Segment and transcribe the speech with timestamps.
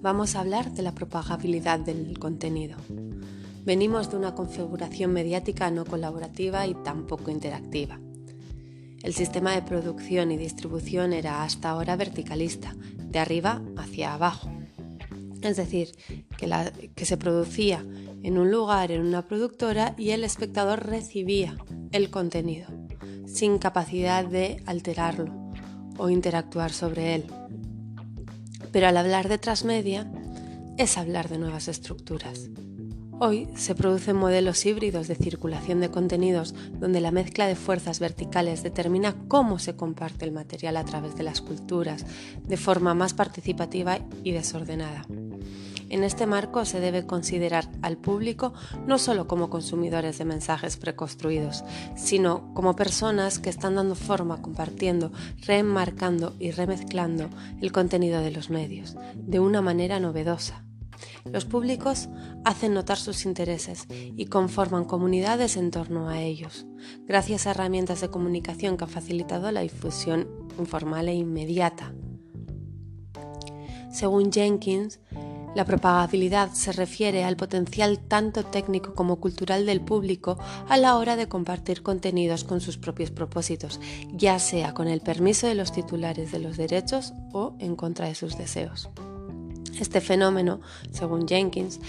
[0.00, 2.76] vamos a hablar de la propagabilidad del contenido.
[3.64, 8.00] Venimos de una configuración mediática no colaborativa y tampoco interactiva.
[9.02, 14.50] El sistema de producción y distribución era hasta ahora verticalista, de arriba hacia abajo.
[15.42, 15.92] Es decir,
[16.36, 17.84] que, que, se producía
[18.22, 21.56] en un lugar, en una productora, y el espectador recibía
[21.92, 22.68] el contenido,
[23.26, 25.32] sin capacidad de alterarlo
[25.96, 27.24] o interactuar sobre él.
[28.72, 30.10] Pero al hablar de transmedia
[30.78, 32.48] es hablar de nuevas estructuras.
[33.22, 38.62] Hoy se producen modelos híbridos de circulación de contenidos donde la mezcla de fuerzas verticales
[38.62, 42.06] determina cómo se comparte el material a través de las culturas
[42.42, 45.04] de forma más participativa y desordenada.
[45.90, 48.54] En este marco se debe considerar al público
[48.86, 51.64] no solo como consumidores de mensajes preconstruidos,
[51.96, 55.10] sino como personas que están dando forma, compartiendo,
[55.44, 57.28] reenmarcando y remezclando
[57.60, 60.64] el contenido de los medios de una manera novedosa.
[61.24, 62.08] Los públicos
[62.44, 66.66] hacen notar sus intereses y conforman comunidades en torno a ellos,
[67.06, 71.92] gracias a herramientas de comunicación que han facilitado la difusión informal e inmediata.
[73.90, 75.00] Según Jenkins,
[75.54, 81.16] la propagabilidad se refiere al potencial tanto técnico como cultural del público a la hora
[81.16, 83.80] de compartir contenidos con sus propios propósitos,
[84.12, 88.14] ya sea con el permiso de los titulares de los derechos o en contra de
[88.14, 88.90] sus deseos.
[89.80, 90.60] Este fenómeno,
[90.92, 91.80] según Jenkins,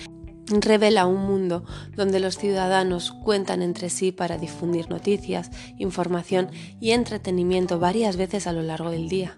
[0.48, 1.64] revela un mundo
[1.96, 8.54] donde los ciudadanos cuentan entre sí para difundir noticias, información y entretenimiento varias veces a
[8.54, 9.38] lo largo del día.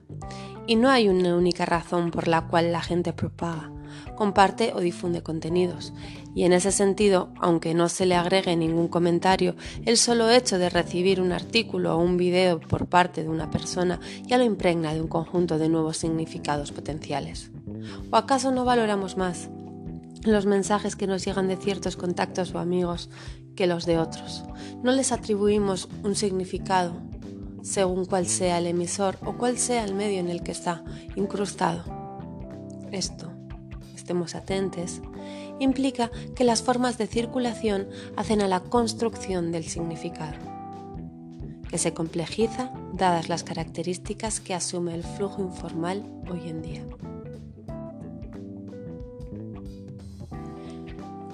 [0.66, 3.73] Y no hay una única razón por la cual la gente propaga
[4.16, 5.94] comparte o difunde contenidos.
[6.36, 9.56] Y en ese sentido, aunque no se le agregue ningún comentario,
[9.86, 14.00] el solo hecho de recibir un artículo o un video por parte de una persona
[14.24, 17.52] ya lo impregna de un conjunto de nuevos significados potenciales.
[18.12, 19.50] ¿O acaso no valoramos más
[20.24, 23.09] los mensajes que nos llegan de ciertos contactos o amigos
[23.56, 24.44] que los de otros?
[24.82, 26.94] No les atribuimos un significado
[27.62, 30.84] según cuál sea el emisor o cuál sea el medio en el que está
[31.16, 31.84] incrustado.
[32.92, 33.33] Esto
[34.03, 34.36] estemos
[35.59, 37.88] implica que las formas de circulación
[38.18, 40.36] hacen a la construcción del significado,
[41.69, 46.84] que se complejiza dadas las características que asume el flujo informal hoy en día.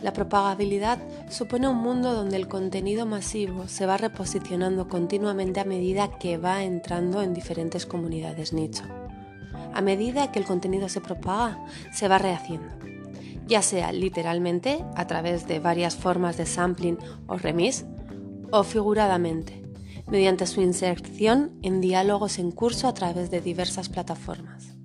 [0.04, 1.00] La propagabilidad
[1.30, 6.64] supone un mundo donde el contenido masivo se va reposicionando continuamente a medida que va
[6.64, 8.84] entrando en diferentes comunidades nicho
[9.74, 11.64] a medida que el contenido se propaga,
[11.94, 12.70] se va rehaciendo,
[13.48, 16.98] ya sea literalmente a través de varias formas de sampling
[17.28, 17.86] o remis,
[18.52, 19.64] o figuradamente,
[20.08, 24.76] mediante su inserción en diálogos en curso a través de diversas plataformas.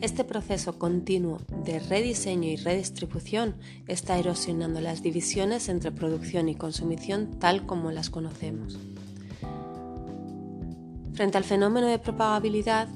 [0.00, 3.56] Este proceso continuo de rediseño y redistribución
[3.86, 8.78] está erosionando las divisiones entre producción y consumición tal como las conocemos.
[11.20, 12.88] Frente al fenómeno de propagabilidad,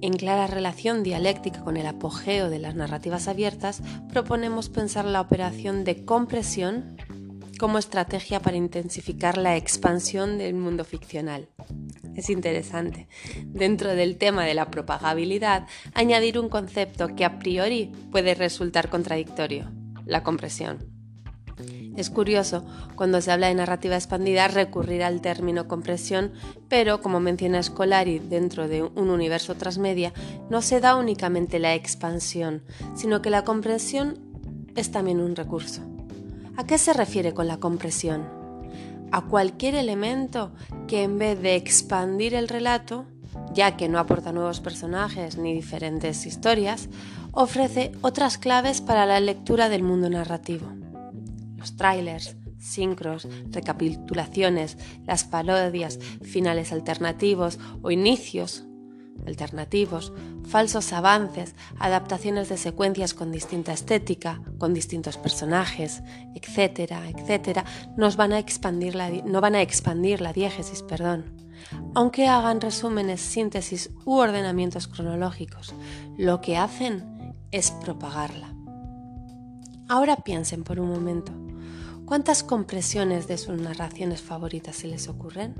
[0.00, 5.82] en clara relación dialéctica con el apogeo de las narrativas abiertas, proponemos pensar la operación
[5.82, 6.96] de compresión
[7.58, 11.48] como estrategia para intensificar la expansión del mundo ficcional.
[12.14, 13.08] Es interesante,
[13.46, 19.72] dentro del tema de la propagabilidad, añadir un concepto que a priori puede resultar contradictorio,
[20.04, 20.95] la compresión.
[21.96, 22.62] Es curioso,
[22.94, 26.32] cuando se habla de narrativa expandida, recurrir al término compresión,
[26.68, 30.12] pero como menciona Scolari dentro de un universo transmedia,
[30.50, 32.62] no se da únicamente la expansión,
[32.94, 34.18] sino que la compresión
[34.74, 35.80] es también un recurso.
[36.58, 38.28] ¿A qué se refiere con la compresión?
[39.10, 40.52] A cualquier elemento
[40.88, 43.06] que en vez de expandir el relato,
[43.54, 46.90] ya que no aporta nuevos personajes ni diferentes historias,
[47.32, 50.66] ofrece otras claves para la lectura del mundo narrativo
[51.76, 58.64] trailers, sincros, recapitulaciones, las parodias, finales alternativos o inicios
[59.26, 60.12] alternativos,
[60.46, 66.02] falsos avances, adaptaciones de secuencias con distinta estética, con distintos personajes,
[66.34, 67.64] etcétera, etcétera,
[67.96, 71.46] nos van a expandir la, no van a expandir la diégesis, perdón.
[71.94, 75.74] Aunque hagan resúmenes, síntesis u ordenamientos cronológicos,
[76.16, 78.54] lo que hacen es propagarla.
[79.88, 81.45] Ahora piensen por un momento.
[82.06, 85.54] ¿Cuántas compresiones de sus narraciones favoritas se les ocurren?